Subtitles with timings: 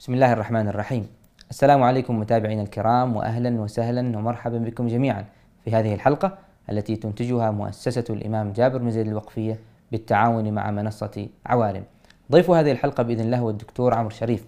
[0.00, 1.06] بسم الله الرحمن الرحيم
[1.50, 5.24] السلام عليكم متابعينا الكرام واهلا وسهلا ومرحبا بكم جميعا
[5.64, 6.38] في هذه الحلقة
[6.70, 9.58] التي تنتجها مؤسسة الإمام جابر بن زيد الوقفية
[9.92, 11.84] بالتعاون مع منصة عوالم.
[12.32, 14.46] ضيف هذه الحلقة بإذن الله هو الدكتور عمرو شريف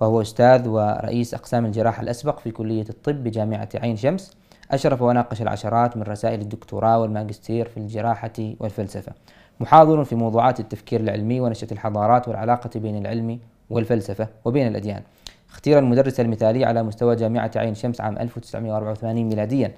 [0.00, 4.36] وهو أستاذ ورئيس أقسام الجراحه الأسبق في كلية الطب بجامعة عين شمس.
[4.70, 9.12] أشرف وناقش العشرات من رسائل الدكتوراه والماجستير في الجراحة والفلسفة.
[9.60, 13.38] محاضر في موضوعات التفكير العلمي ونشأة الحضارات والعلاقة بين العلم
[13.70, 15.02] والفلسفة وبين الأديان.
[15.50, 19.72] اختير المدرس المثالي على مستوى جامعة عين شمس عام 1984 ميلاديا.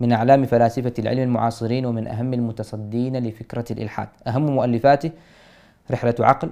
[0.00, 4.08] من أعلام فلاسفة العلم المعاصرين ومن أهم المتصدين لفكرة الإلحاد.
[4.26, 5.10] أهم مؤلفاته
[5.90, 6.50] رحلة عقل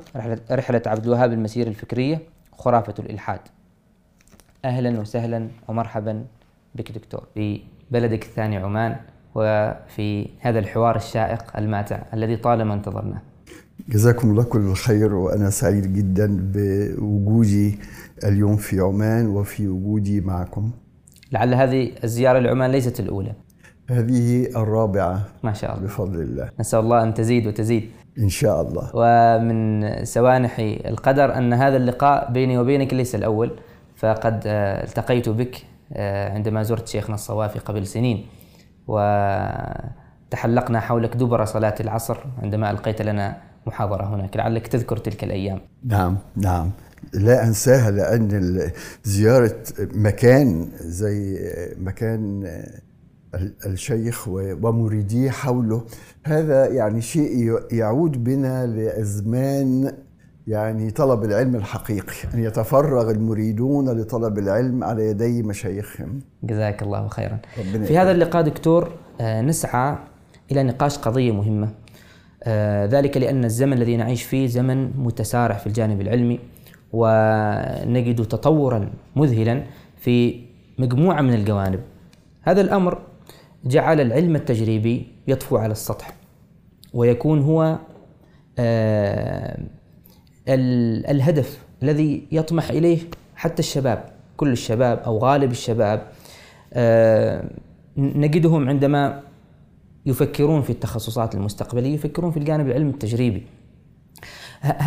[0.51, 2.21] رحلة, عبد الوهاب المسير الفكرية
[2.59, 3.41] خرافة الإلحاد.
[4.65, 6.25] أهلا وسهلا ومرحبا
[6.75, 7.27] بك دكتور.
[7.35, 7.61] في
[7.91, 8.97] بلدك الثاني عمان
[9.35, 13.23] وفي هذا الحوار الشائق الماتع الذي طالما انتظرناه.
[13.89, 17.79] جزاكم الله كل الخير وأنا سعيد جدا بوجودي
[18.25, 20.71] اليوم في عمان وفي وجودي معكم.
[21.33, 23.33] لعل هذه الزيارة لعمان ليست الأولى.
[23.91, 25.87] هذه الرابعة ما شاء الله.
[25.87, 26.51] بفضل الله.
[26.61, 27.91] نسأل الله أن تزيد وتزيد.
[28.19, 28.91] إن شاء الله.
[28.95, 33.51] ومن سوانح القدر أن هذا اللقاء بيني وبينك ليس الأول
[33.97, 35.57] فقد آه، التقيت بك
[35.93, 38.27] آه، عندما زرت شيخنا الصوافي قبل سنين
[38.87, 45.61] وتحلقنا حولك دبر صلاة العصر عندما ألقيت لنا محاضرة هناك لعلك تذكر تلك الأيام.
[45.85, 46.71] نعم نعم.
[47.13, 48.71] لا أنساها لأن
[49.05, 49.57] زيارة
[49.95, 51.39] مكان زي
[51.79, 52.45] مكان
[53.67, 55.85] الشيخ ومريديه حوله
[56.25, 59.93] هذا يعني شيء يعود بنا لأزمان
[60.47, 66.21] يعني طلب العلم الحقيقي أن يتفرغ المريدون لطلب العلم على يدي مشايخهم.
[66.43, 67.39] جزاك الله خيرا.
[67.87, 69.97] في هذا اللقاء دكتور آه، نسعى
[70.53, 71.69] إلى نقاش قضية مهمة.
[72.87, 76.41] ذلك لأن الزمن الذي نعيش فيه زمن متسارع في الجانب العلمي
[76.93, 79.63] ونجد تطورا مذهلا
[79.97, 80.45] في
[80.79, 81.81] مجموعة من الجوانب.
[82.43, 83.03] هذا الأمر
[83.65, 86.15] جعل العلم التجريبي يطفو على السطح
[86.95, 87.79] ويكون هو
[88.59, 89.59] آه
[90.49, 92.99] الهدف الذي يطمح إليه
[93.37, 94.05] حتى الشباب
[94.37, 96.07] كل الشباب أو غالب الشباب.
[96.73, 97.45] آه،
[97.97, 99.23] نجدهم عندما
[100.07, 103.43] يفكرون في التخصصات المستقبلية يفكرون في الجانب العلم التجريبي.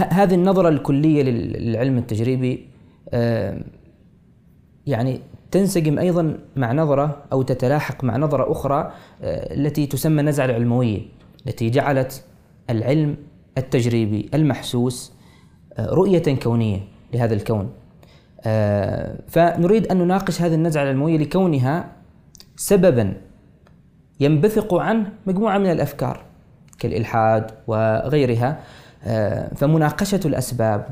[0.09, 2.67] هذه النظرة الكلية للعلم التجريبي
[3.09, 3.61] آه،
[4.87, 5.19] يعني
[5.51, 8.91] تنسجم أيضا مع نظرة أو تتلاحق مع نظرة أخرى
[9.21, 11.01] آه، التي تسمى النزعه العلمويه
[11.47, 12.23] التي جعلت
[12.69, 13.17] العلم
[13.57, 15.13] التجريبي المحسوس
[15.79, 16.79] رؤية كونية
[17.13, 17.69] لهذا الكون.
[18.41, 21.91] آه، فنريد أن نناقش هذه النزعة العلموية لكونها
[22.55, 23.13] سببا
[24.19, 26.25] ينبثق عنه مجموعة من الأفكار
[26.79, 28.59] كالإلحاد وغيرها
[29.03, 30.87] آه، فمناقشة الأسباب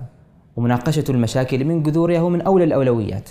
[0.56, 3.30] ومناقشة المشاكل من جذورها هو من أولى الأولويات.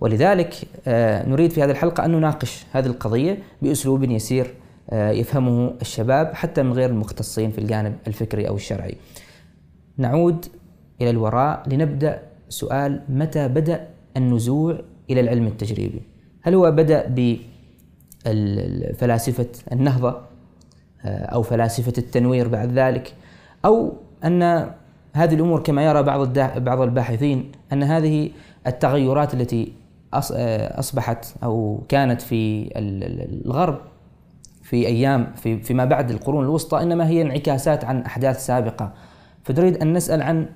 [0.00, 0.54] ولذلك
[0.86, 4.54] آه، نريد في هذه الحلقة أن نناقش هذه القضية بأسلوب يسير
[4.92, 8.96] يفهمه الشباب حتى من غير المختصين في الجانب الفكري أو الشرعي.
[9.98, 10.46] نعود
[11.00, 14.80] إلى الوراء لنبدأ سؤال متى بدأ النزوع
[15.10, 16.02] إلى العلم التجريبي؟
[16.42, 17.06] هل هو بدأ
[18.26, 20.20] بفلاسفة النهضة
[21.04, 23.14] آه، أو فلاسفة التنوير بعد ذلك
[23.64, 23.92] أو
[24.24, 24.42] أن
[25.12, 28.30] هذه الأمور كما يرى بعض بعض الباحثين أن هذه
[28.66, 29.72] التغيرات التي
[30.14, 33.80] آه، أصبحت أو كانت في الغرب
[34.62, 38.92] في أيام في فيما بعد القرون الوسطى إنما هي انعكاسات عن أحداث سابقة.
[39.42, 40.46] فنريد أن نسأل عن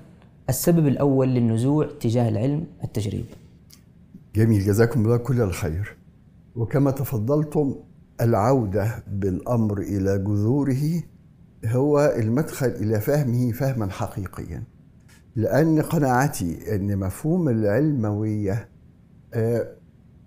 [0.49, 3.35] السبب الأول للنزوع تجاه العلم التجريبي
[4.35, 5.98] جميل جزاكم الله كل الخير.
[6.55, 7.75] وكما تفضلتم
[8.21, 11.03] العودة بالأمر إلى جذوره
[11.65, 14.63] هو المدخل إلى فهمه فهما حقيقيا.
[15.35, 18.69] لأن قناعتي أن مفهوم العلموية
[19.33, 19.67] آه،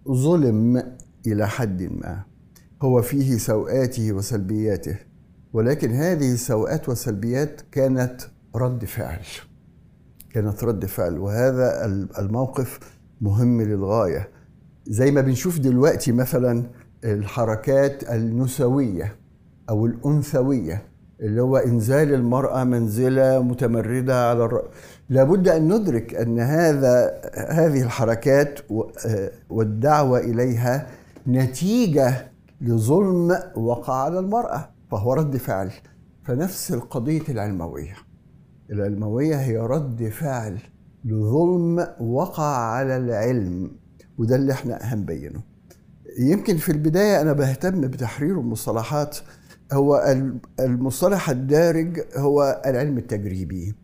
[0.08, 0.96] ظلم
[1.26, 2.22] إلى حد ما.
[2.82, 4.98] هو فيه سوءاته وسلبياته
[5.52, 8.20] ولكن هذه السوءات والسلبيات كانت
[8.56, 9.20] رد فعل.
[10.30, 11.84] كانت رد فعل وهذا
[12.18, 12.78] الموقف
[13.20, 14.28] مهم للغاية.
[14.86, 16.62] زي ما بنشوف دلوقتي مثلا
[17.04, 19.16] الحركات النسوية
[19.70, 20.82] أو الأنثوية
[21.20, 24.62] اللي هو إنزال المرأة منزلة متمردة على الر...
[25.08, 28.60] لابد أن ندرك أن هذا هذه الحركات
[29.50, 30.86] والدعوة إليها
[31.26, 35.70] نتيجة لظلم وقع على المرأة فهو رد فعل.
[36.24, 37.94] فنفس القضية العلموية.
[38.70, 40.58] العلموية هي رد فعل
[41.04, 43.70] لظلم وقع على العلم.
[44.22, 45.42] وده اللي إحنا هنبينه
[46.18, 49.18] يمكن في البداية أنا بهتم بتحرير المصطلحات.
[49.72, 50.14] هو
[50.60, 53.74] المصطلح الدارج هو العلم التجريبي.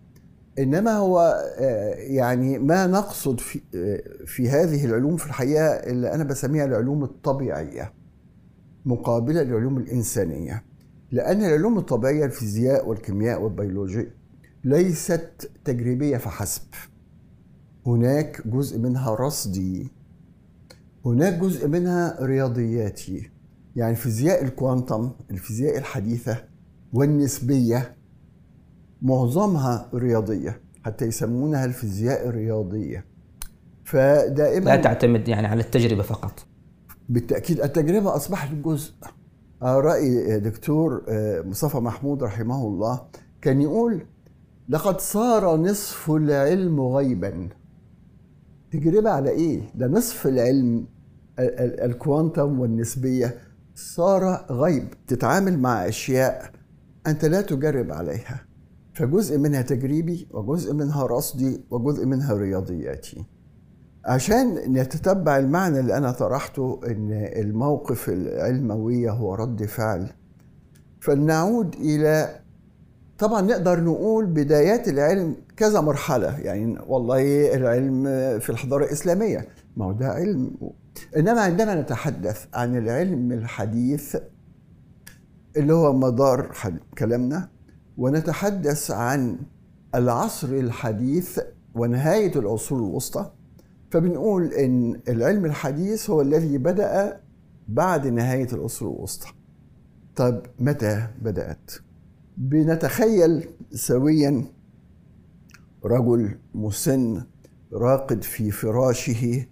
[0.58, 6.24] إنما هو آه، يعني ما نقصد في آه، في هذه العلوم في الحقيقة اللي أنا
[6.24, 7.92] بسميها العلوم الطبيعية
[8.84, 10.64] مقابلة للعلوم الإنسانية.
[11.10, 14.10] لأن العلوم الطبيعية الفيزياء والكيمياء والبيولوجيا
[14.64, 16.62] ليست تجريبية فحسب.
[17.86, 19.97] هناك جزء منها رصدي
[21.06, 23.30] هناك جزء منها رياضياتي
[23.76, 26.44] يعني فيزياء الكوانتم الفيزياء الحديثة
[26.92, 27.96] والنسبية
[29.02, 33.04] معظمها رياضية حتى يسمونها الفيزياء الرياضية.
[33.84, 36.46] فدائما لا تعتمد يعني على التجربة فقط.
[37.08, 38.94] بالتأكيد التجربة أصبحت جزء.
[39.62, 43.00] رأي دكتور آه، مصطفى محمود رحمه الله
[43.42, 44.06] كان يقول
[44.68, 47.48] لقد صار نصف العلم غيبا.
[48.72, 50.86] تجربة على إيه؟ ده نصف العلم
[51.84, 53.38] الكوانتم والنسبية.
[53.74, 56.50] صار غيب تتعامل مع أشياء
[57.06, 58.44] أنت لا تجرب عليها.
[58.94, 63.24] فجزء منها تجريبي وجزء منها رصدي وجزء منها رياضياتي.
[64.04, 70.08] عشان نتتبع المعنى اللي أنا طرحته إن الموقف العلموية هو رد فعل
[71.00, 72.40] فلنعود إلى
[73.18, 78.04] طبعا نقدر نقول بدايات العلم كذا مرحلة يعني والله العلم
[78.38, 79.48] في الحضارة الإسلامية.
[79.76, 80.50] ما هو ده علم.
[81.16, 84.16] إنما عندما نتحدث عن العلم الحديث
[85.56, 86.52] اللي هو مدار
[86.98, 87.48] كلامنا
[87.98, 89.38] ونتحدث عن
[89.94, 91.40] العصر الحديث
[91.74, 93.30] ونهاية العصور الوسطى
[93.90, 97.20] فبنقول إن العلم الحديث هو الذي بدأ
[97.68, 99.28] بعد نهاية العصور الوسطى.
[100.16, 101.70] طيب متى بدأت؟
[102.38, 104.44] بنتخيل سويا
[105.84, 107.22] رجل مسن
[107.72, 109.46] راقد في فراشه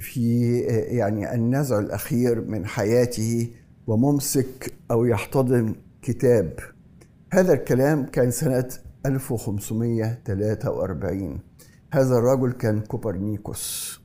[0.00, 3.50] في يعني النزع الأخير من حياته
[3.86, 6.58] وممسك أو يحتضن كتاب.
[7.32, 8.68] هذا الكلام كان سنة
[9.06, 11.40] 1543
[11.92, 14.00] هذا الرجل كان كوبرنيكوس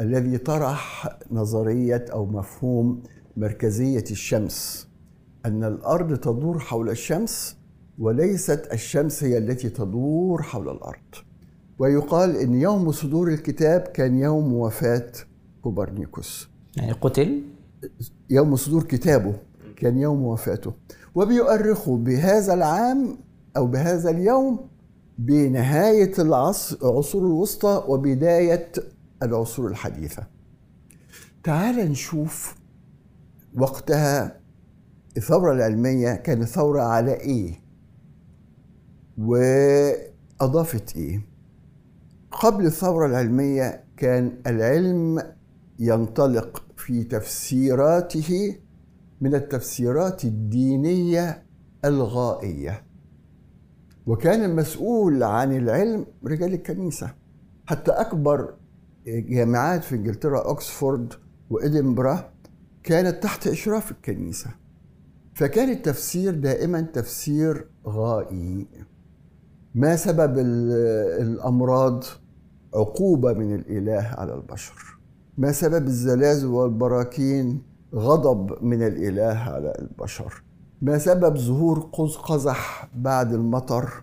[0.00, 3.02] الذي طرح نظرية أو مفهوم
[3.36, 4.89] مركزية الشمس.
[5.46, 7.56] أن الأرض تدور حول الشمس
[7.98, 11.14] وليست الشمس هي التي تدور حول الأرض.
[11.78, 15.12] ويقال إن يوم صدور الكتاب كان يوم وفاة
[15.62, 16.48] كوبرنيكوس.
[16.76, 17.42] يعني قتل؟
[18.30, 19.34] يوم صدور كتابه
[19.76, 20.72] كان يوم وفاته.
[21.14, 23.18] وبيؤرخوا بهذا العام
[23.56, 24.68] أو بهذا اليوم
[25.18, 28.72] بنهاية العصر العصور الوسطى وبداية
[29.22, 30.26] العصور الحديثة.
[31.44, 32.56] تعال نشوف
[33.58, 34.39] وقتها
[35.20, 37.60] الثورة العلمية كانت ثورة على إيه؟
[39.18, 41.26] وأضافت إيه؟
[42.30, 45.22] قبل الثورة العلمية كان العلم
[45.78, 48.56] ينطلق في تفسيراته
[49.20, 51.42] من التفسيرات الدينية
[51.84, 52.82] الغائية
[54.06, 57.14] وكان المسؤول عن العلم رجال الكنيسة
[57.66, 58.54] حتى أكبر
[59.06, 61.12] جامعات في إنجلترا أوكسفورد
[61.50, 62.32] وإدنبرا
[62.82, 64.50] كانت تحت إشراف الكنيسة
[65.40, 68.66] فكان التفسير دائما تفسير غائي.
[69.74, 72.04] ما سبب الأمراض؟
[72.74, 74.98] عقوبة من الإله على البشر.
[75.38, 77.62] ما سبب الزلازل والبراكين؟
[77.94, 80.42] غضب من الإله على البشر.
[80.82, 81.78] ما سبب ظهور
[82.28, 84.02] قزح بعد المطر؟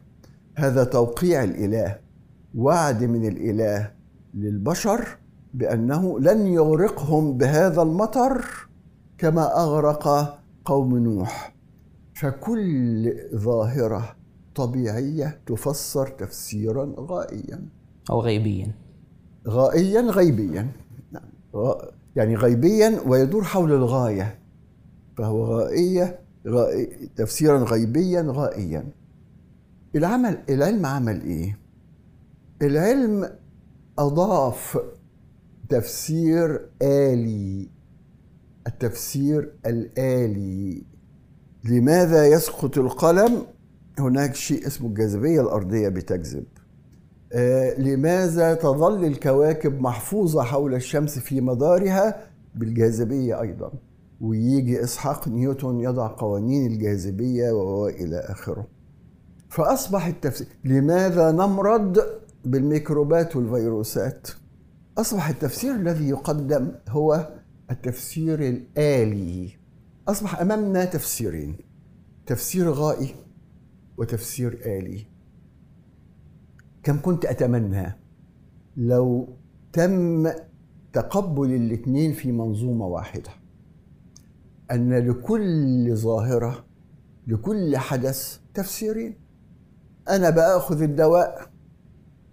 [0.55, 1.99] هذا توقيع الإله.
[2.55, 3.91] وعد من الإله
[4.33, 5.07] للبشر
[5.53, 8.45] بأنه لن يغرقهم بهذا المطر
[9.17, 10.36] كما أغرق
[10.67, 11.55] قوم نوح
[12.15, 14.15] فكل ظاهرة
[14.55, 17.69] طبيعية تفسر تفسيرا غائيا.
[18.09, 18.75] أو غيبيا.
[19.47, 20.71] غائيا غيبيا.
[22.15, 24.39] يعني غيبيا ويدور حول الغاية.
[25.17, 28.91] فهو غائية غائي تفسيرا غيبيا غائيا.
[29.95, 31.59] العمل العلم عمل إيه؟
[32.61, 33.29] العلم
[33.99, 34.77] أضاف
[35.69, 37.69] تفسير آلي
[38.67, 40.83] التفسير الآلي.
[41.63, 43.45] لماذا يسقط القلم؟
[43.99, 46.45] هناك شيء اسمه الجاذبية الأرضية بتجذب.
[47.33, 53.71] آه لماذا تظل الكواكب محفوظة حول الشمس في مدارها؟ بالجاذبية أيضا.
[54.21, 58.67] ويجي إسحاق نيوتن يضع قوانين الجاذبية وإلى آخره.
[59.49, 61.97] فأصبح التفسير لماذا نمرض
[62.45, 64.27] بالميكروبات والفيروسات؟
[64.97, 67.27] أصبح التفسير الذي يقدم هو
[67.71, 69.57] التفسير الآلي.
[70.07, 71.57] أصبح أمامنا تفسيرين
[72.25, 73.15] تفسير غائي
[73.97, 75.05] وتفسير آلي.
[76.83, 77.99] كم كنت أتمنى
[78.77, 79.37] لو
[79.73, 80.27] تم
[80.93, 83.29] تقبل الاثنين في منظومة واحدة.
[84.71, 86.65] أن لكل ظاهرة
[87.27, 89.15] لكل حدث تفسيرين.
[90.09, 91.51] أنا بأخذ الدواء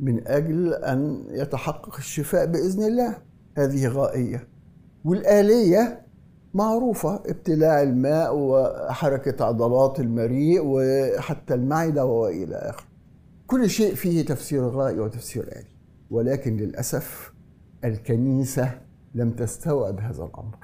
[0.00, 3.22] من أجل أن يتحقق الشفاء بإذن الله.
[3.58, 4.53] هذه غائية.
[5.04, 6.06] والآلية
[6.54, 12.86] معروفة ابتلاع الماء وحركة عضلات المريء وحتى المعدة وإلى آخره.
[13.46, 15.74] كل شيء فيه تفسير غائي وتفسير آلي
[16.10, 17.32] ولكن للأسف
[17.84, 18.80] الكنيسة
[19.14, 20.56] لم تستوعب هذا الأمر.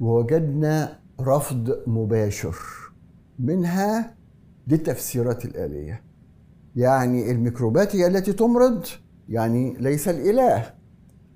[0.00, 2.56] ووجدنا رفض مباشر
[3.38, 4.14] منها
[4.68, 6.02] للتفسيرات الآلية
[6.76, 8.84] يعني الميكروبات هي التي تمرض
[9.28, 10.77] يعني ليس الإله.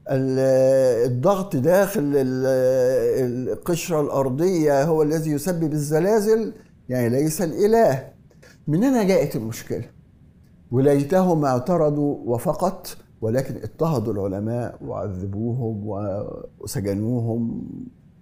[0.09, 6.53] الضغط داخل القشرة الأرضية هو الذي يسبب الزلازل
[6.89, 8.13] يعني ليس الإله.
[8.67, 9.85] من هنا جاءت المشكلة.
[10.71, 15.83] وليتهم اعترضوا وفقط ولكن اضطهدوا العلماء وعذبوهم
[16.61, 17.69] وسجنوهم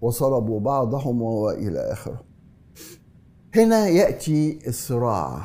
[0.01, 2.25] وصلبوا بعضهم وإلى آخره.
[3.55, 5.43] هنا يأتي الصراع.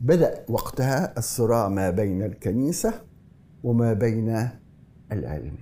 [0.00, 2.92] بدأ وقتها الصراع ما بين الكنيسة
[3.62, 4.48] وما بين
[5.12, 5.56] العلم.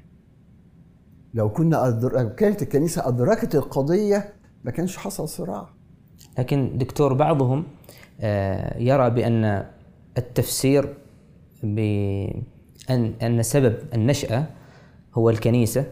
[1.34, 2.12] لو كنا أدر...
[2.22, 4.32] لو كانت الكنيسة أدركت القضية
[4.64, 5.68] ما كانش حصل صراع.
[6.38, 7.64] لكن دكتور بعضهم
[8.20, 9.66] آه، يرى بأن
[10.18, 10.94] التفسير
[11.62, 12.42] بان
[13.22, 14.46] ان سبب النشأة
[15.14, 15.84] هو الكنيسة.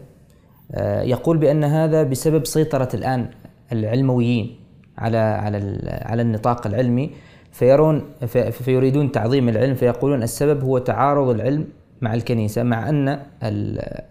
[0.71, 3.29] آه، يقول بأن هذا بسبب سيطرة الآن
[3.71, 4.59] العلمويين
[4.97, 7.11] على على على النطاق العلمي.
[7.51, 8.03] فيرون
[8.51, 11.67] فيريدون تعظيم العلم فيقولون السبب هو تعارض العلم
[12.01, 13.19] مع الكنيسة مع أن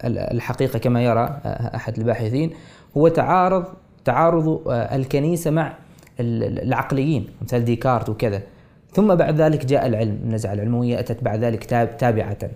[0.05, 2.51] الحقيقة كما يرى أحد الباحثين
[2.97, 3.65] هو تعارض
[4.05, 5.77] تعارض الكنيسة مع
[6.21, 8.43] العقليين مثل ديكارت وكذا.
[8.93, 11.65] ثم بعد ذلك جاء العلم النزعة العلموية أتت بعد ذلك
[12.01, 12.51] تابعة.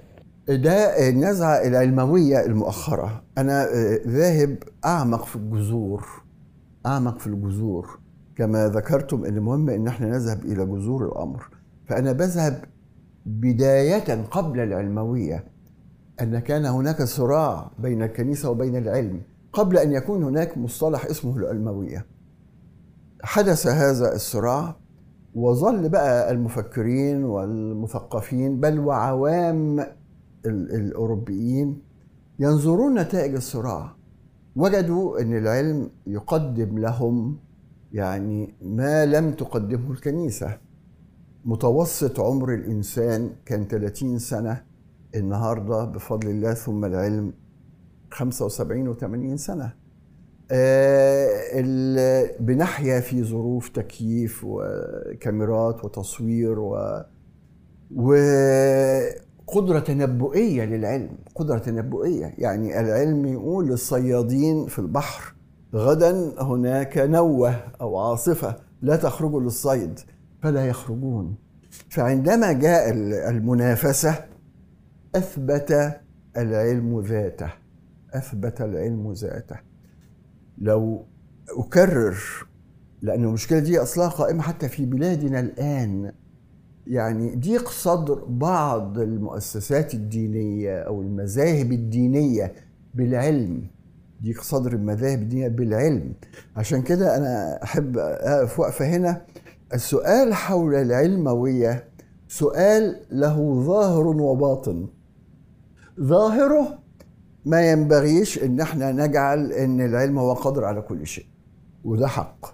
[0.49, 3.23] ده النزعة العلموية المؤخرة.
[3.39, 3.67] أنا
[4.07, 6.07] ذاهب أعمق في الجذور
[6.87, 7.99] أعمق في الجذور.
[8.37, 11.49] كما ذكرتم أن مهم أن إحنا نذهب إلى جذور الأمر.
[11.87, 12.65] فأنا بذهب
[13.27, 15.45] بداية قبل العلموية
[16.21, 19.21] أن كان هناك صراع بين الكنيسة وبين العلم
[19.53, 22.07] قبل أن يكون هناك مصطلح اسمه العلموية.
[23.23, 24.77] حدث هذا الصراع
[25.35, 29.87] وظل بقى المفكرين والمثقفين بل وعوام
[30.47, 31.83] الأوروبيين
[32.39, 33.97] ينظرون نتائج الصراع.
[34.57, 37.39] وجدوا أن العلم يقدم لهم
[37.93, 40.59] يعني ما لم تقدمه الكنيسة.
[41.45, 44.63] متوسط عمر الإنسان كان 30 سنة
[45.15, 47.33] النهاردة بفضل الله ثم العلم
[48.11, 49.73] 75 و 80 سنة.
[50.51, 51.61] آه
[52.41, 57.03] بنحيا في ظروف تكييف وكاميرات وتصوير و
[57.97, 62.35] وقدرة تنبؤية للعلم قدرة تنبؤية.
[62.39, 65.35] يعني العلم يقول للصيادين في البحر
[65.75, 70.01] غدا هناك نوة أو عاصفة لا تخرجوا للصيد.
[70.43, 71.35] فلا يخرجون.
[71.91, 72.91] فعندما جاء
[73.31, 74.25] المنافسة
[75.15, 76.01] أثبت
[76.37, 77.53] العلم ذاته.
[78.15, 79.57] أثبت العلم ذاته.
[80.59, 81.07] لو
[81.59, 82.17] أكرر
[83.03, 86.13] لأن المشكلة دي أصلها قائمة حتى في بلادنا الآن.
[86.87, 92.53] يعني ضيق صدر بعض المؤسسات الدينية أو المذاهب الدينية
[92.95, 93.67] بالعلم.
[94.23, 96.13] ضيق صدر المذاهب الدينية بالعلم.
[96.57, 99.27] عشان كده أنا أحب أقف وقفة هنا.
[99.75, 101.89] السؤال حول العلموية
[102.29, 104.87] سؤال له ظاهر وباطن.
[106.01, 106.79] ظاهره
[107.45, 111.27] ما ينبغيش إن إحنا نجعل إن العلم هو قادر على كل شيء
[111.85, 112.47] وده حق.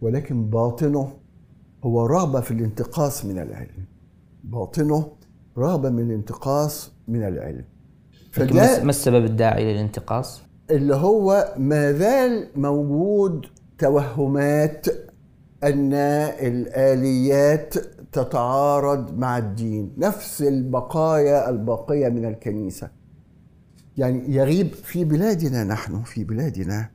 [0.00, 1.12] ولكن باطنه
[1.84, 3.86] هو رغبة في الانتقاص من العلم.
[4.44, 5.12] باطنه
[5.58, 7.64] رغبة من الانتقاص من العلم.
[8.32, 13.46] فده ما السبب الداعي للانتقاص؟ اللي هو ما زال موجود
[13.78, 14.86] توهمات
[15.64, 15.92] أن
[16.40, 17.74] الآليات
[18.12, 19.92] تتعارض مع الدين.
[19.98, 22.90] نفس البقايا الباقية من الكنيسة.
[23.96, 26.90] يعني يغيب في بلادنا نحن في بلادنا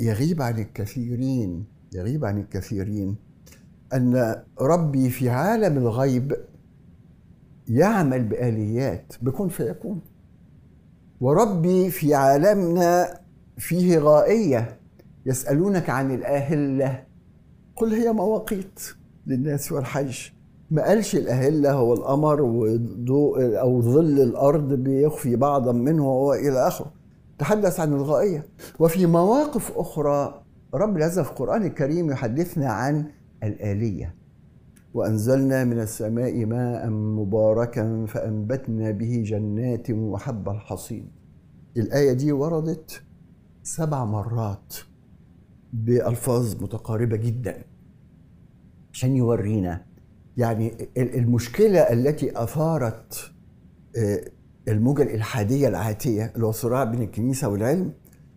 [0.00, 3.16] يغيب عن الكثيرين يغيب عن الكثيرين
[3.94, 6.36] أن ربي في عالم الغيب
[7.68, 10.00] يعمل بآليات بكون فيكون.
[11.20, 13.20] وربي في عالمنا
[13.58, 14.78] فيه غائية
[15.26, 17.07] يسألونك عن الأهلة.
[17.80, 18.80] قل هي مواقيت
[19.26, 20.18] للناس والحج
[20.70, 26.92] ما قالش الأهلة هو القمر وضوء أو ظل الأرض بيخفي بعضا منه وإلى آخره.
[27.38, 28.46] تحدث عن الغائية.
[28.78, 30.42] وفي مواقف أخرى
[30.74, 33.04] رب العزة في القرآن الكريم يحدثنا عن
[33.42, 34.14] الآلية.
[34.94, 41.08] وأنزلنا من السماء ماء مباركا فأنبتنا به جنات وحب الحصيد
[41.76, 43.02] الآية دي وردت
[43.62, 44.74] سبع مرات
[45.72, 47.67] بألفاظ متقاربة جدا.
[48.98, 49.82] عشان يورينا
[50.36, 53.30] يعني المشكلة التي أثارت
[53.96, 54.20] آه،
[54.68, 57.92] الموجة الإلحادية العاتية اللي هو الصراع بين الكنيسة والعلم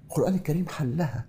[0.06, 1.25] القرآن الكريم حلها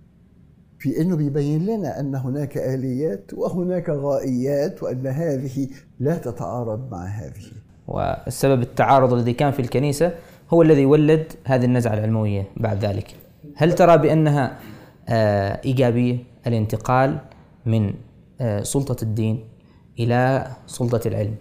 [0.78, 5.68] في إنه بيبين لنا أن هناك آليات وهناك غائيات وأن هذه
[6.00, 7.52] لا تتعارض مع هذه.
[7.88, 10.14] والسبب التعارض الذي كان في الكنيسة
[10.50, 13.16] هو الذي ولد هذه النزعة العلموية بعد ذلك.
[13.56, 14.58] هل ترى بأنها
[15.08, 17.18] آه، إيجابية الانتقال
[17.66, 17.94] من
[18.40, 19.44] آه، سلطة الدين
[19.98, 21.34] إلى سلطة العلم؟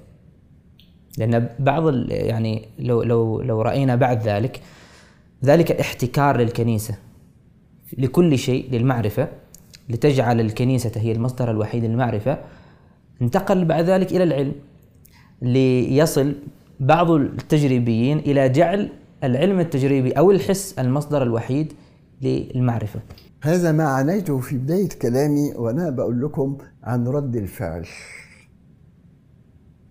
[1.17, 4.61] لأن بعض يعني لو لو لو رأينا بعد ذلك
[5.43, 6.95] ذلك احتكار للكنيسة.
[7.97, 9.27] لكل شيء للمعرفة.
[9.89, 12.37] لتجعل الكنيسة هي المصدر الوحيد للمعرفة.
[13.21, 14.53] انتقل بعد ذلك إلى العلم.
[15.41, 16.35] ليصل
[16.79, 18.89] بعض التجريبيين إلى جعل
[19.23, 21.73] العلم التجريبي أو الحس المصدر الوحيد
[22.21, 22.99] للمعرفة.
[23.43, 27.85] هذا ما عنيته في بداية كلامي وأنا بقول لكم عن رد الفعل.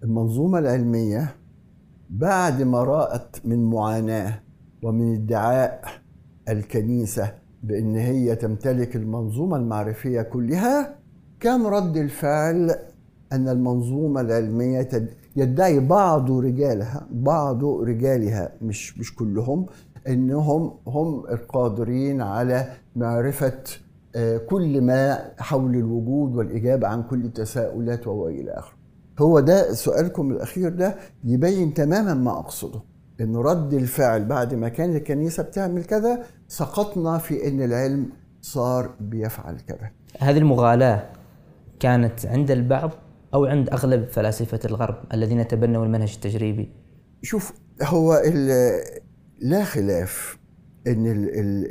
[0.04, 1.36] المنظومة العلمية
[2.10, 4.40] بعد ما رأت من معاناة
[4.82, 5.84] ومن ادعاء
[6.48, 10.98] الكنيسة بأن هي تمتلك المنظومة المعرفية كلها
[11.40, 12.70] كان رد الفعل
[13.32, 14.88] أن المنظومة العلمية
[15.36, 19.66] يدعي بعض رجالها بعض رجالها مش مش كلهم
[20.08, 23.62] إنهم هم القادرين على معرفة
[24.16, 28.74] آه، كل ما حول الوجود والإجابة عن كل التساؤلات والى آخره.
[29.18, 32.80] هو ده سؤالكم الأخير ده يبين تماما ما أقصده.
[33.20, 38.08] إن رد الفعل بعد ما كان الكنيسة بتعمل كذا سقطنا في إن العلم
[38.40, 41.12] صار بيفعل كذا هذه المغالاة
[41.80, 42.90] كانت عند البعض
[43.34, 46.72] أو عند أغلب فلاسفة الغرب الذين تبنوا المنهج التجريبي
[47.22, 48.22] شوف هو
[49.40, 50.38] لا خلاف
[50.86, 51.06] إن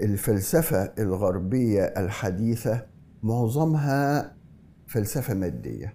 [0.03, 2.85] الفلسفة الغربية الحديثة
[3.23, 4.35] معظمها
[4.87, 5.93] فلسفة مادية.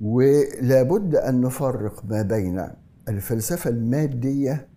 [0.00, 2.66] ولابد أن نفرق ما بين
[3.08, 4.68] الفلسفة المادية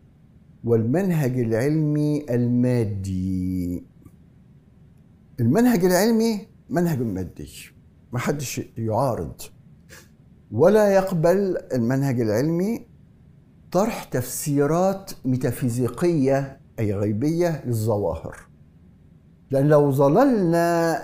[0.63, 3.85] والمنهج العلمي المادي.
[5.39, 7.49] المنهج العلمي منهج مادي
[8.13, 9.41] ما حدش يعارض
[10.51, 12.90] ولا يقبل المنهج العلمي
[13.71, 18.37] طرح تفسيرات ميتافيزيقية أي غيبية للظواهر.
[19.51, 20.97] لأن لو ظللنا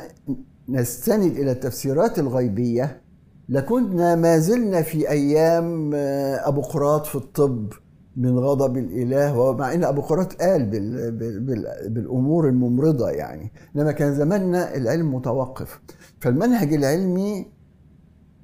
[0.70, 3.02] نستند إلى التفسيرات الغيبية
[3.50, 7.74] لكنا ما زلنا في أيام آه، أبو قراط في الطب
[8.18, 14.16] من غضب الإله ومع إن أبو قراط قال بال بال بالأمور الممرضة يعني إنما كان
[14.16, 15.80] زماننا العلم متوقف.
[16.20, 17.46] فالمنهج العلمي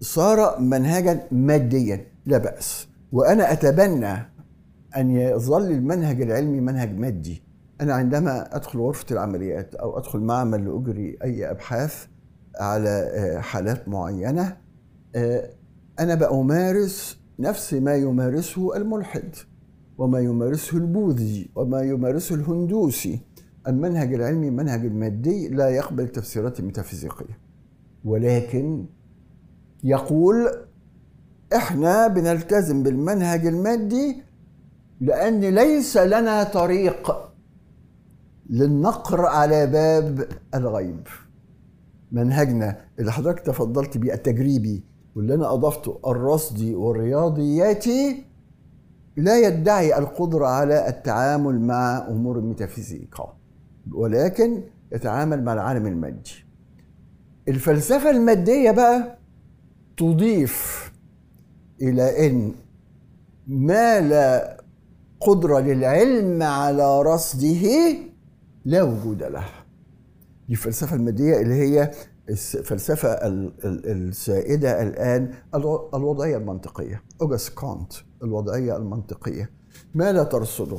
[0.02, 2.93] صار منهجا ماديا لا بأس.
[3.14, 4.14] وأنا أتبنى
[4.98, 7.44] أن يظل المنهج العلمي منهج مادي.
[7.82, 12.08] أنا عندما أدخل غرفة العمليات أو أدخل معمل لاجري أي أبحاث
[12.60, 14.58] على آه، حالات معينة
[15.16, 15.50] آه،
[16.00, 19.36] أنا بأمارس نفس ما يمارسه الملحد
[19.98, 23.20] وما يمارسه البوذي وما يمارسه الهندوسي.
[23.68, 27.40] المنهج العلمي منهج المادي لا يقبل تفسيرات ميتافيزيقية
[28.06, 28.86] ولكن
[29.84, 30.52] يقول
[31.56, 34.24] إحنا بنلتزم بالمنهج المادي
[35.02, 37.30] لأن ليس لنا طريق
[38.50, 41.08] للنقر على باب الغيب.
[42.12, 44.84] منهجنا اللي حضرتك تفضلت بيه التجريبي
[45.16, 48.26] واللي أنا أضفته الرصدي والرياضياتي
[49.18, 53.38] لا يدعي القدرة على التعامل مع أمور الميتافيزيقا
[53.94, 56.46] ولكن يتعامل مع العالم المادي.
[57.48, 59.18] الفلسفة المادية بقى
[59.98, 60.93] تضيف
[61.84, 62.52] إلى إن
[63.48, 64.58] ما لا
[65.20, 67.68] قدره للعلم على رصده
[68.66, 69.46] لا وجود له.
[70.48, 71.92] دي الفلسفه المادية اللي هي
[72.30, 73.10] الفلسفة
[73.66, 75.34] السائدة الآن
[75.94, 77.04] الوضعية المنطقية.
[77.22, 77.94] أوجست كونت
[78.24, 79.50] الوضعية المنطقية.
[79.96, 80.78] ما لا ترصده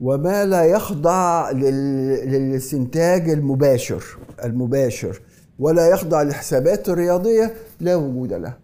[0.00, 4.04] وما لا يخضع للاستنتاج المباشر
[4.44, 5.20] المباشر
[5.58, 8.63] ولا يخضع للحسابات الرياضية لا وجود له.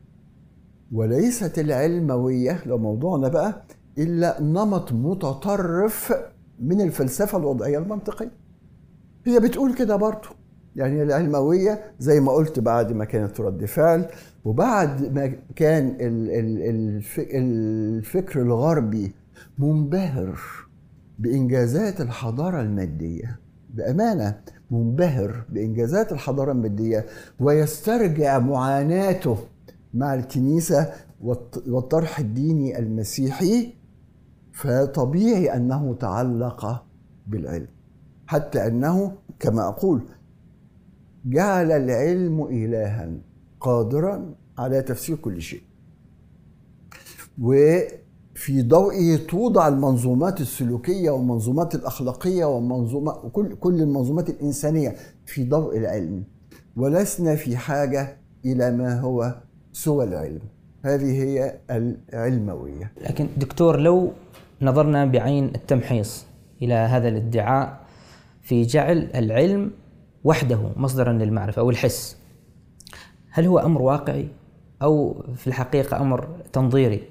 [0.92, 3.62] وليست العلموية لو موضوعنا بقى
[3.98, 6.12] إلا نمط متطرف
[6.60, 8.32] من الفلسفة الوضعية المنطقية.
[9.26, 10.28] هي بتقول كده برضه
[10.76, 14.06] يعني العلموية زي ما قلت بعد ما كانت رد فعل
[14.44, 15.96] وبعد ما كان
[17.18, 19.12] الفكر الغربي
[19.58, 20.38] منبهر
[21.18, 23.40] بإنجازات الحضارة المادية.
[23.74, 27.06] بأمانة منبهر بإنجازات الحضارة المادية
[27.40, 29.38] ويسترجع معاناته
[29.94, 30.92] مع الكنيسة
[31.66, 33.74] والطرح الديني المسيحي
[34.52, 36.84] فطبيعي أنه تعلق
[37.26, 37.68] بالعلم.
[38.26, 40.02] حتى أنه كما أقول
[41.24, 43.12] جعل العلم إلها
[43.60, 45.62] قادرا على تفسير كل شيء.
[47.42, 56.24] وفي ضوئه توضع المنظومات السلوكية والمنظومات الأخلاقية ومنظومة وكل كل المنظومات الإنسانية في ضوء العلم.
[56.76, 60.40] ولسنا في حاجة إلى ما هو سوى العلم.
[60.84, 62.92] هذه هي العلموية.
[63.00, 64.12] لكن دكتور لو
[64.62, 66.26] نظرنا بعين التمحيص
[66.62, 67.80] إلى هذا الادعاء
[68.42, 69.70] في جعل العلم
[70.24, 72.16] وحده مصدرا للمعرفة أو الحس
[73.30, 74.28] هل هو أمر واقعي
[74.82, 77.02] أو في الحقيقة أمر تنظيري؟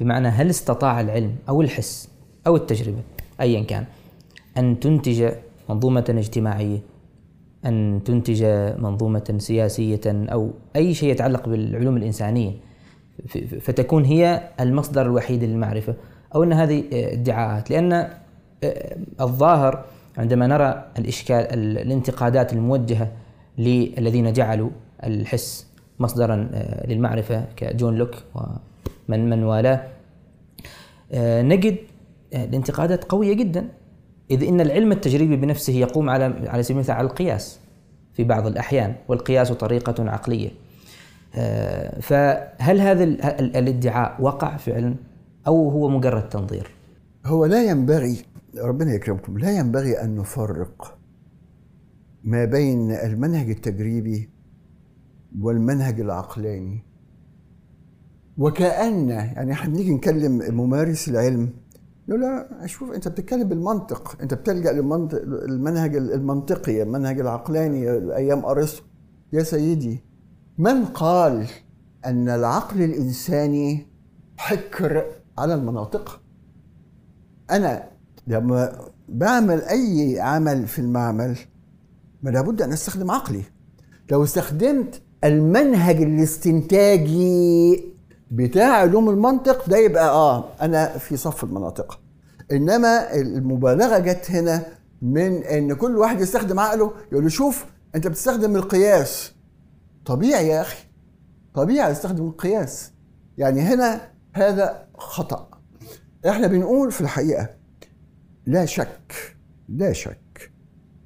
[0.00, 2.08] بمعنى هل استطاع العلم أو الحس
[2.46, 3.02] أو التجربة
[3.40, 3.84] أيا كان
[4.58, 5.32] أن تنتج
[5.68, 6.78] منظومة اجتماعية
[7.64, 8.44] أن تنتج
[8.78, 12.52] منظومة سياسية أو أي شيء يتعلق بالعلوم الإنسانية.
[13.60, 15.94] فتكون هي المصدر الوحيد للمعرفة
[16.34, 17.70] أو أن هذه ادعاءات.
[17.70, 19.84] لأن آه، الظاهر
[20.18, 21.36] عندما نرى الإشكال
[21.76, 23.12] الانتقادات الموجهة
[23.58, 24.70] للذين جعلوا
[25.04, 25.66] الحس
[26.00, 29.82] مصدرا آه، للمعرفة كجون لوك ومن من والاه
[31.12, 31.76] آه، نجد
[32.34, 33.68] الانتقادات قوية جدا.
[34.30, 37.58] إذ إن العلم التجريبي بنفسه يقوم على على سبيل المثال على القياس
[38.12, 40.50] في بعض الأحيان والقياس طريقة عقلية.
[41.34, 43.04] آه، فهل هذا
[43.40, 44.94] الادعاء وقع فعلا
[45.46, 46.70] أو هو مجرد تنظير؟
[47.26, 48.16] هو لا ينبغي
[48.58, 50.98] ربنا يكرمكم لا ينبغي أن نفرق
[52.24, 54.28] ما بين المنهج التجريبي
[55.40, 56.82] والمنهج العقلاني.
[58.38, 61.50] وكأن يعني إحنا بنيجي نكلم ممارس العلم
[62.16, 64.16] لا شوف أنت بتتكلم بالمنطق.
[64.22, 68.82] أنت بتلجأ للمنطق المنهج المنطقي المنهج العقلاني أيام أرسطو.
[69.32, 70.04] يا سيدي
[70.58, 71.46] من قال
[72.06, 73.86] أن العقل الإنساني
[74.36, 75.04] حكر
[75.38, 76.20] على المناطق؟
[77.50, 77.88] أنا
[78.26, 81.38] لما بعمل أي عمل في المعمل
[82.22, 83.42] ما لابد أن أستخدم عقلي.
[84.10, 87.84] لو استخدمت المنهج الاستنتاجي
[88.30, 92.00] بتاع علوم المنطق ده يبقى آه أنا في صف المناطق.
[92.52, 94.62] إنما المبالغة جت هنا
[95.02, 97.64] من إن كل واحد يستخدم عقله يقول له شوف
[97.94, 99.32] أنت بتستخدم القياس.
[100.06, 100.84] طبيعي يا أخي.
[101.54, 102.92] طبيعي استخدم القياس.
[103.38, 104.00] يعني هنا
[104.32, 105.48] هذا خطأ.
[106.28, 107.48] إحنا بنقول في الحقيقة
[108.46, 109.12] لا شك
[109.68, 110.52] لا شك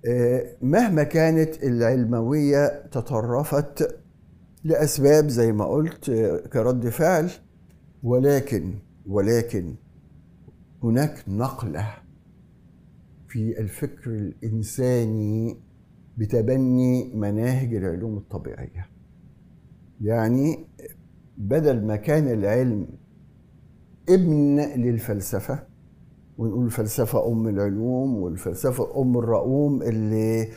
[0.06, 3.98] آه، مهما كانت العلموية تطرفت
[4.64, 6.10] لأسباب زي ما قلت
[6.52, 7.30] كرد فعل.
[8.02, 8.74] ولكن
[9.06, 9.74] ولكن
[10.82, 11.86] هناك نقلة
[13.28, 15.56] في الفكر الإنساني
[16.16, 18.86] بتبني مناهج العلوم الطبيعية.
[20.00, 20.66] يعني
[21.38, 22.86] بدل ما كان العلم
[24.08, 25.66] ابن للفلسفة
[26.38, 30.48] ونقول الفلسفة أم العلوم والفلسفة أم الرؤوم اللي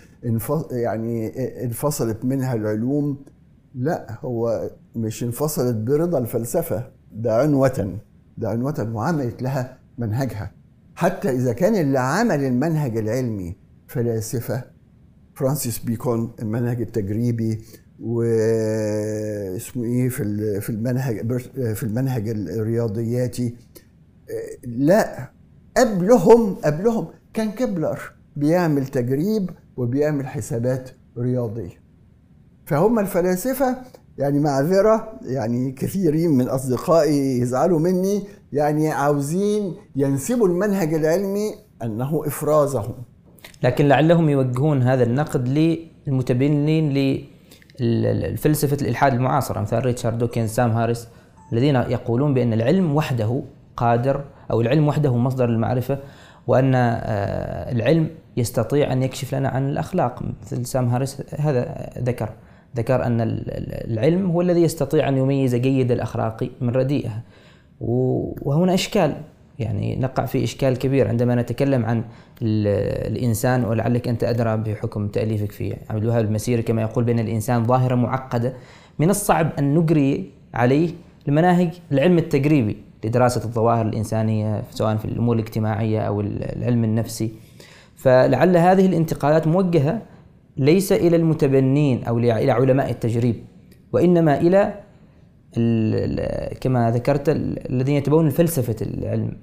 [0.71, 1.27] يعني
[1.63, 3.25] انفصلت منها العلوم
[3.75, 7.99] لا هو مش انفصلت برضا الفلسفة ده عنوة
[8.38, 10.51] ده عنوة وعملت لها منهجها.
[10.95, 13.55] حتى إذا كان اللي عمل المنهج العلمي
[13.88, 14.63] فلاسفة
[15.33, 17.61] فرانسيس بيكون المنهج التجريبي
[17.99, 21.31] واسمه إيه في في المنهج
[21.73, 23.55] في المنهج الرياضياتي
[24.67, 25.31] لا
[25.77, 27.99] قبلهم قبلهم كان كبلر
[28.35, 31.84] بيعمل تجريب وبيعمل حسابات رياضية.
[32.65, 33.78] فهم الفلاسفة
[34.17, 38.23] يعني معذرة يعني كثيرين من أصدقائي يزعلوا مني
[38.54, 42.93] يعني عاوزين ينسبوا المنهج العلمي أنه إفرازهم.
[43.63, 45.47] لكن لعلهم يوجهون هذا النقد
[46.08, 46.93] للمتبنين
[47.80, 51.08] لفلسفة الإلحاد المعاصرة مثل ريتشارد دوكنز سام هاريس
[51.54, 53.41] الذين يقولون بأن العلم وحده
[53.78, 55.99] قادر أو العلم وحده مصدر المعرفة
[56.47, 60.23] وأن آه، العلم يستطيع أن يكشف لنا عن الأخلاق.
[60.41, 62.30] مثل سام هاريس هذا ذكر.
[62.75, 63.17] ذكر أن
[63.91, 67.21] العلم هو الذي يستطيع أن يميز جيد الأخلاق من رديئها
[67.81, 69.15] وهنا إشكال
[69.59, 72.03] يعني نقع في إشكال كبير عندما نتكلم عن
[72.41, 77.95] الإنسان ولعلك أنت أدرى بحكم تأليفك في عبد الوهاب المسيري كما يقول بأن الإنسان ظاهرة
[77.95, 78.53] معقدة.
[78.99, 80.89] من الصعب أن نجري عليه
[81.27, 87.31] المناهج العلم التجريبي لدراسة الظواهر الإنسانية سواء في الأمور الاجتماعية أو العلم النفسي.
[87.95, 90.01] فلعل هذه الانتقادات موجهة
[90.57, 93.35] ليس إلى المتبنين أو إلى علماء التجريب
[93.93, 94.85] وإنما إلى
[96.61, 97.29] كما ذكرت
[97.69, 99.37] الذين يتبعون الفلسفة العلم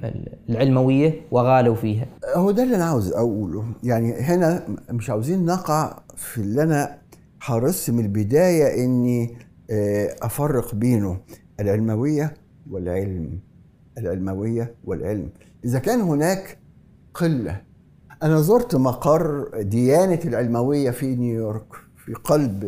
[0.49, 2.07] العلموية وغالوا فيها.
[2.35, 3.65] هو ده اللي أنا عاوز أقوله.
[3.83, 6.99] يعني هنا مش عاوزين نقع في اللي أنا
[7.41, 9.35] حرصت من البداية إني
[9.71, 11.21] آه، أفرق بينه
[11.61, 12.35] العلموية
[12.71, 13.39] والعلم
[13.99, 15.29] العلموية والعلم.
[15.65, 16.59] إذا كان هناك
[17.15, 17.61] قلة
[18.23, 22.65] أنا زرت مقر ديانة العلموية في نيويورك في قلب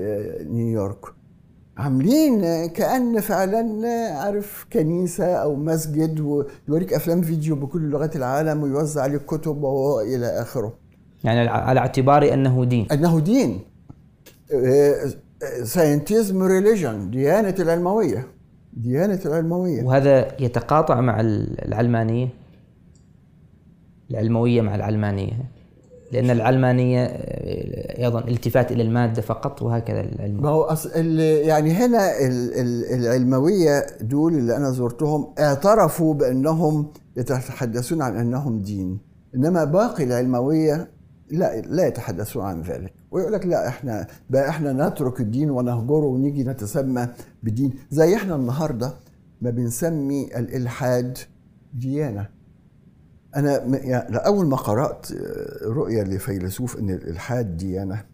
[0.50, 0.98] نيويورك.
[1.76, 3.86] عاملين كأن فعلا
[4.18, 10.74] عارف كنيسة أو مسجد ويوريك أفلام فيديو بكل لغات العالم ويوزع عليك كتب وإلى آخره.
[11.24, 12.86] يعني على اعتبار أنه دين.
[12.92, 13.60] أنه دين.
[15.62, 18.26] scientism religion ديانة العلموية.
[18.72, 19.82] ديانة العلموية.
[19.82, 22.28] وهذا يتقاطع مع العلمانية؟
[24.10, 25.50] العلموية مع العلمانية.
[26.12, 30.42] لأن العلمانية آه، أيضا التفات إلى المادة فقط وهكذا العلم.
[30.42, 32.10] ما هو أصل يعني هنا
[32.94, 38.98] العلموية دول اللي أنا زرتهم اعترفوا بأنهم يتحدثون عن أنهم دين.
[39.34, 40.88] إنما باقي العلموية
[41.30, 42.92] لا لا يتحدثون عن ذلك.
[43.10, 47.08] ويقول لك لا إحنا بقى إحنا نترك الدين ونهجره ونيجي نتسمى
[47.42, 47.72] بدين.
[47.90, 48.92] زي إحنا النهارده
[49.40, 51.18] ما بنسمي الإلحاد
[51.74, 52.28] ديانه
[53.36, 55.12] أنا يعني أول ما قرأت
[55.62, 58.04] رؤيه لفيلسوف إن الالحاد ديانه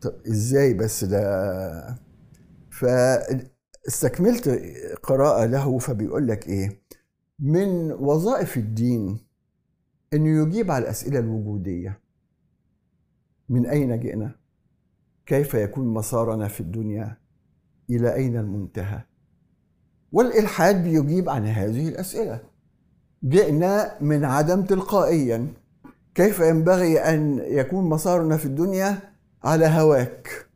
[0.00, 1.98] طب إزاي بس ده؟
[2.70, 4.48] فاستكملت
[5.02, 6.82] قراءة له فبيقول لك إيه؟
[7.38, 9.18] من وظائف الدين
[10.14, 12.00] انه يجيب على الأسئلة الوجودية.
[13.48, 14.34] من أين جئنا؟
[15.26, 17.16] كيف يكون مسارنا في الدنيا؟
[17.90, 19.00] إلى أين المنتهى؟
[20.12, 22.40] والإلحاد بيجيب عن هذه الأسئلة.
[23.24, 25.46] جئنا من عدم تلقائيا.
[26.14, 28.98] كيف ينبغي أن يكون مسارنا في الدنيا
[29.44, 30.46] على هواك؟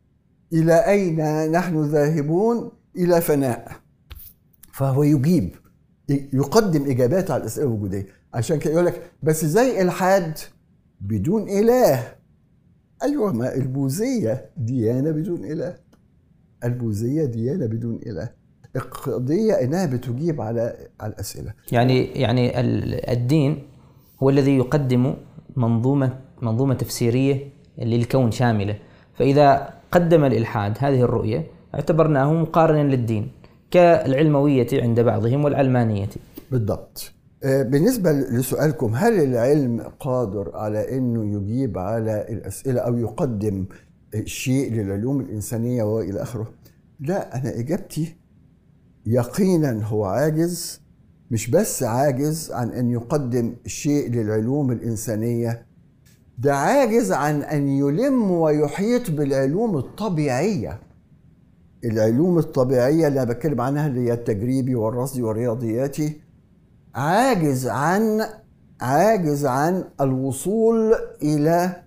[0.53, 3.71] إلى أين نحن ذاهبون؟ إلى فناء.
[4.73, 5.55] فهو يجيب
[6.09, 8.07] يقدم إجابات على الأسئلة الوجودية.
[8.33, 10.37] عشان كده يقول لك بس زي الحاد
[11.01, 12.15] بدون إله.
[13.03, 15.75] أيوه ما البوذية ديانة بدون إله.
[16.63, 18.42] البوذية ديانة بدون إله.
[18.75, 21.53] القضية إنها بتجيب على على الأسئلة.
[21.71, 22.59] يعني يعني
[23.11, 23.63] الدين
[24.23, 25.13] هو الذي يقدم
[25.55, 28.79] منظومة منظومة تفسيرية للكون شاملة.
[29.13, 33.31] فإذا قدم الإلحاد هذه الرؤية اعتبرناه مقارنا للدين
[33.71, 36.09] كالعلموية عند بعضهم والعلمانيه
[36.51, 37.11] بالضبط.
[37.43, 43.65] آه، بالنسبة لسؤالكم هل العلم قادر على أنه يجيب على الأسئلة أو يقدم
[44.25, 46.47] شيء للعلوم الإنسانية وإلى آخره؟
[46.99, 48.15] لا أنا إجابتي
[49.05, 50.81] يقينا هو عاجز
[51.31, 55.65] مش بس عاجز عن أن يقدم شيء للعلوم الإنسانية
[56.37, 60.79] ده عاجز عن أن يلم ويحيط بالعلوم الطبيعية.
[61.85, 66.21] العلوم الطبيعية اللي أنا بتكلم عنها اللي هي التجريبي والرصدي والرياضياتي
[66.95, 68.21] عاجز عن
[68.81, 71.83] عاجز عن الوصول إلى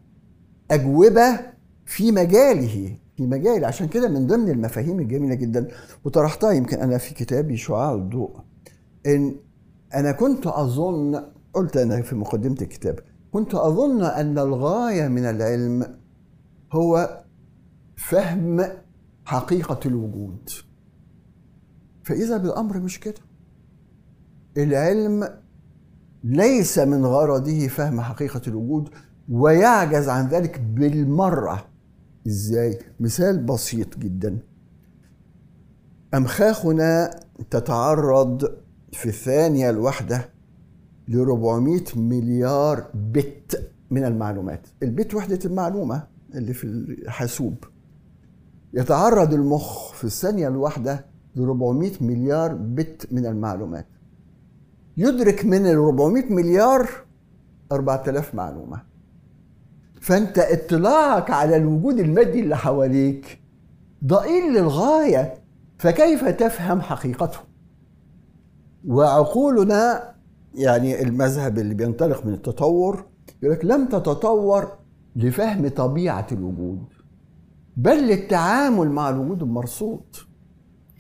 [0.71, 1.41] أجوبة
[1.87, 2.97] في مجاله.
[3.17, 3.65] في مجال.
[3.65, 5.69] عشان كده من ضمن المفاهيم الجميلة جدا
[6.05, 8.37] وطرحتها يمكن أنا في كتابي شعاع الضوء
[9.07, 9.37] إن
[9.95, 12.99] أنا كنت أظن قلت أنا في مقدمة الكتاب
[13.33, 15.97] كنت أظن أن الغاية من العلم
[16.73, 17.23] هو
[17.97, 18.67] فهم
[19.25, 20.51] حقيقة الوجود.
[22.05, 23.21] فإذا بالأمر مش كده.
[24.57, 25.29] العلم
[26.25, 28.89] ليس من غرضه فهم حقيقة الوجود
[29.29, 31.65] ويعجز عن ذلك بالمرة.
[32.27, 34.39] إزاي؟ مثال بسيط جدا.
[36.15, 38.55] أمخاخنا تتعرض
[38.93, 40.29] في الثانية الواحدة
[41.09, 44.67] ل 400 مليار بت من المعلومات.
[44.83, 47.55] البت وحدة المعلومة اللي في الحاسوب.
[48.75, 51.05] يتعرض المخ في الثانية الواحدة
[51.37, 53.87] ل 400 مليار بت من المعلومات.
[54.97, 56.91] يدرك من ال 400 مليار
[57.73, 58.83] 4000 معلومة.
[60.07, 63.41] فأنت اطلاعك على الوجود المادي اللي حواليك
[64.05, 65.35] ضئيل للغاية
[65.79, 67.39] فكيف تفهم حقيقته؟
[68.87, 70.15] وعقولنا
[70.55, 73.05] يعني المذهب اللي بينطلق من التطور
[73.43, 74.73] يقول لك لم تتطور
[75.17, 76.85] لفهم طبيعة الوجود
[77.77, 80.17] بل للتعامل مع الوجود المرصود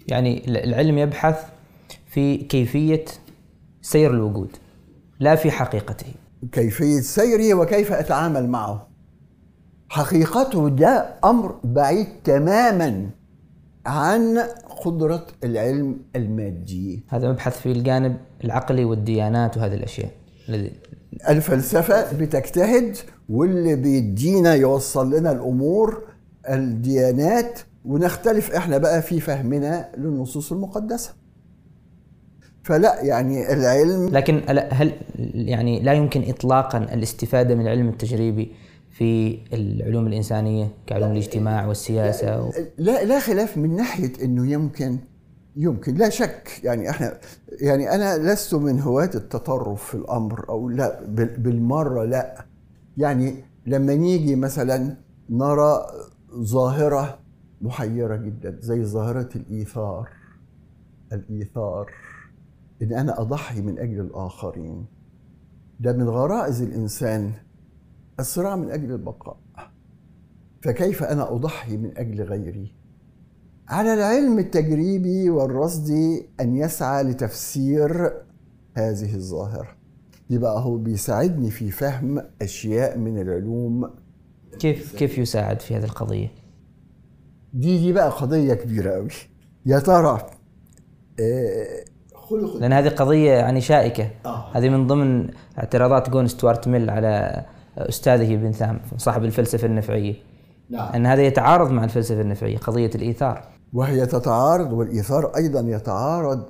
[0.09, 1.45] يعني العلم يبحث
[2.07, 3.05] في كيفية
[3.83, 4.57] سير الوجود
[5.21, 6.15] لا في حقيقته.
[6.53, 8.96] كيفية سيره وكيف أتعامل معه.
[9.89, 13.11] حقيقته ده أمر بعيد تماما
[13.87, 14.39] عن
[14.85, 17.05] قدرة العلم المادي.
[17.09, 20.11] هذا مبحث في الجانب العقلي والديانات وهذه الأشياء.
[21.29, 22.97] الفلسفة بتجتهد
[23.29, 26.03] واللي بيدينا يوصل لنا الأمور
[26.51, 31.13] الديانات ونختلف إحنا بقى في فهمنا للنصوص المقدسة.
[32.63, 34.93] فلا يعني العلم لكن هل
[35.35, 38.53] يعني لا يمكن اطلاقا الاستفادة من العلم التجريبي
[38.97, 42.51] في العلوم الإنسانية كعلوم الاجتماع والسياسة و...
[42.79, 44.99] لا لا خلاف من ناحية إنه يمكن
[45.57, 45.95] يمكن.
[45.95, 47.19] لا شك يعني إحنا
[47.61, 51.01] يعني أنا لست من هواة التطرف في الأمر أو لا
[51.39, 52.47] بالمرة لا.
[52.97, 53.35] يعني
[53.67, 54.97] لما نيجي مثلا
[55.31, 55.87] نرى
[56.35, 57.19] ظاهرة
[57.61, 60.09] محيرة جدا زي ظاهرة الإيثار.
[61.13, 61.91] الإيثار
[62.83, 64.87] إن أنا أضحي من أجل الآخرين.
[65.81, 67.33] ده من غرائز الإنسان
[68.21, 69.37] الصراع من أجل البقاء.
[70.63, 72.75] فكيف أنا أضحي من أجل غيري؟
[73.69, 78.13] على العلم التجريبي والرصدي أن يسعى لتفسير
[78.77, 79.69] هذه الظاهرة.
[80.31, 83.91] يبقى هو بيساعدني في فهم أشياء من العلوم.
[84.59, 86.29] كيف كيف يساعد في هذه القضية؟
[87.53, 89.09] دي دي بقى قضية كبيرة قوي
[89.67, 90.27] يا ترى
[91.21, 94.11] آه، خلق لأن هذه قضية يعني شائكة.
[94.27, 94.57] آه.
[94.57, 97.45] هذه من ضمن اعتراضات جون ستوارت ميل على
[97.79, 100.15] أستاذه ابن ثام صاحب الفلسفة النفعية.
[100.71, 100.93] نعم.
[100.93, 103.49] أن هذا يتعارض مع الفلسفة النفعية قضية الإيثار.
[103.73, 106.45] وهي تتعارض والإيثار أيضا يتعارض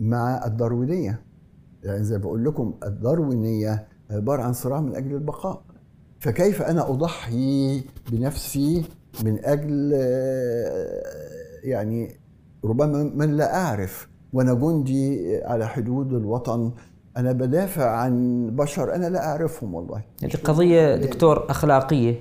[0.00, 1.22] مع الداروينية.
[1.82, 5.62] يعني زي بقول لكم الداروينية عبارة عن صراع من أجل البقاء.
[6.20, 7.82] فكيف أنا أضحي
[8.12, 8.84] بنفسي
[9.24, 9.92] من أجل
[11.64, 12.16] يعني
[12.64, 16.72] ربما من لا أعرف وأنا جندي على حدود الوطن
[17.16, 20.04] أنا بدافع عن بشر أنا لا أعرفهم والله.
[20.24, 22.20] القضية دكتور أخلاقية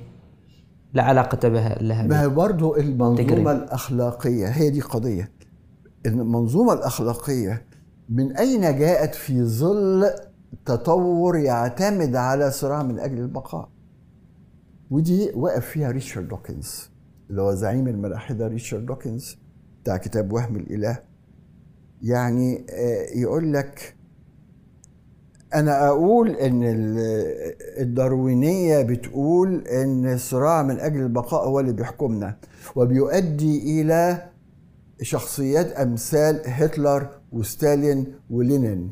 [0.93, 3.41] لا علاقة بها لها ما هي برضه المنظومة تجري.
[3.51, 5.31] الأخلاقية هي دي قضية.
[6.05, 7.65] المنظومة الأخلاقية
[8.09, 10.09] من أين جاءت في ظل
[10.65, 13.69] تطور يعتمد على صراع من أجل البقاء؟
[14.91, 16.89] ودي وقف فيها ريتشارد دوكنز
[17.29, 19.37] اللي هو زعيم الملأحدة ريتشارد دوكنز
[19.83, 20.99] بتاع كتاب وهم الإله.
[22.01, 23.95] يعني آه، يقول لك
[25.55, 26.61] أنا أقول إن
[27.79, 32.37] الداروينية بتقول إن الصراع من أجل البقاء هو اللي بيحكمنا
[32.75, 34.29] وبيؤدي إلى
[35.01, 38.91] شخصيات أمثال هتلر وستالين ولينين.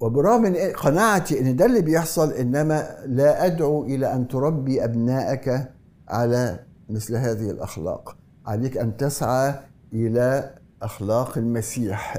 [0.00, 5.68] وبرغم من قناعتي إن ده اللي بيحصل إنما لا أدعو إلى أن تربي أبنائك
[6.08, 8.16] على مثل هذه الأخلاق.
[8.46, 9.54] عليك أن تسعى
[9.92, 12.16] إلى أخلاق المسيح.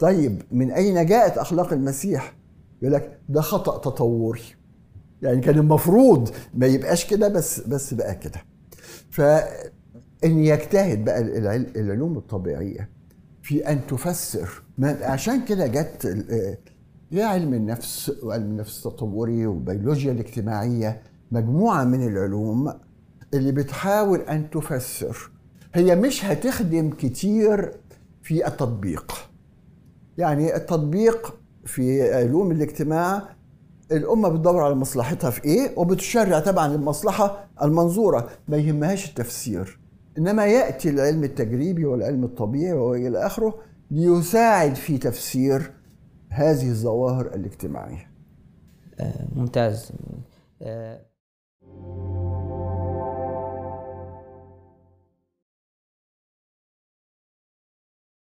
[0.00, 2.34] طيب من أين جاءت أخلاق المسيح؟
[2.82, 4.40] يقول لك ده خطأ تطوري.
[5.22, 8.40] يعني كان المفروض ما يبقاش كده بس بس بقى كده.
[9.10, 11.20] فإن يجتهد بقى
[11.56, 12.90] العلوم الطبيعية
[13.42, 14.62] في أن تفسر.
[14.82, 16.24] عشان كده جت
[17.12, 22.72] يا علم النفس وعلم النفس التطوري والبيولوجيا الاجتماعية مجموعة من العلوم
[23.34, 25.30] اللي بتحاول أن تفسر.
[25.74, 27.72] هي مش هتخدم كتير
[28.22, 29.29] في التطبيق.
[30.20, 33.22] يعني التطبيق في علوم الاجتماع
[33.92, 39.78] الأمة بتدور على مصلحتها في إيه وبتشرع طبعا المصلحة المنظورة ما يهمهاش التفسير
[40.18, 43.54] إنما يأتي العلم التجريبي والعلم الطبيعي وإلى آخره
[43.90, 45.72] ليساعد في تفسير
[46.28, 48.10] هذه الظواهر الاجتماعية.
[49.00, 49.92] آه، ممتاز.
[50.62, 51.00] آه،